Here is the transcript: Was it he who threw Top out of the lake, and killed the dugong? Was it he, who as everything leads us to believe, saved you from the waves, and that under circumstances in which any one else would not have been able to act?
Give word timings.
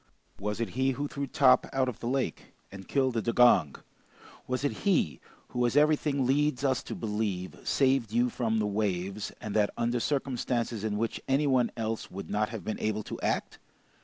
Was 0.39 0.59
it 0.59 0.69
he 0.69 0.93
who 0.93 1.07
threw 1.07 1.27
Top 1.27 1.67
out 1.71 1.87
of 1.87 1.99
the 1.99 2.07
lake, 2.07 2.55
and 2.71 2.87
killed 2.87 3.13
the 3.13 3.21
dugong? 3.21 3.75
Was 4.47 4.63
it 4.63 4.71
he, 4.81 5.19
who 5.49 5.63
as 5.67 5.77
everything 5.77 6.25
leads 6.25 6.63
us 6.63 6.81
to 6.81 6.95
believe, 6.95 7.59
saved 7.63 8.11
you 8.11 8.31
from 8.31 8.57
the 8.57 8.65
waves, 8.65 9.31
and 9.39 9.55
that 9.55 9.69
under 9.77 9.99
circumstances 9.99 10.83
in 10.83 10.97
which 10.97 11.21
any 11.27 11.45
one 11.45 11.69
else 11.77 12.09
would 12.09 12.31
not 12.31 12.49
have 12.49 12.63
been 12.63 12.79
able 12.79 13.03
to 13.03 13.21
act? 13.21 13.59